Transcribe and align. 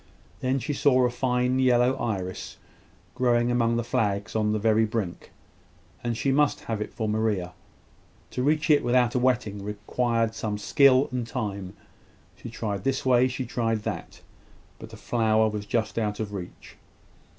Then 0.39 0.57
she 0.57 0.73
saw 0.73 1.05
a 1.05 1.11
fine 1.11 1.59
yellow 1.59 1.93
iris, 1.97 2.57
growing 3.13 3.51
among 3.51 3.75
the 3.77 3.83
flags 3.83 4.35
on 4.35 4.51
the 4.51 4.57
very 4.57 4.83
brink, 4.83 5.31
and 6.03 6.17
she 6.17 6.31
must 6.31 6.61
have 6.61 6.81
it 6.81 6.91
for 6.91 7.07
Maria. 7.07 7.53
To 8.31 8.41
reach 8.41 8.71
it 8.71 8.83
without 8.83 9.13
a 9.13 9.19
wetting 9.19 9.63
required 9.63 10.33
some 10.33 10.57
skill 10.57 11.07
and 11.11 11.27
time. 11.27 11.75
She 12.35 12.49
tried 12.49 12.83
this 12.83 13.05
way 13.05 13.27
she 13.27 13.45
tried 13.45 13.83
that; 13.83 14.21
but 14.79 14.89
the 14.89 14.97
flower 14.97 15.47
was 15.47 15.67
just 15.67 15.99
out 15.99 16.19
of 16.19 16.33
reach. 16.33 16.77